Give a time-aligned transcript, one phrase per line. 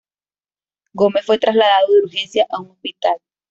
[0.95, 3.17] Gómez fue trasladado de urgencia a un hospital.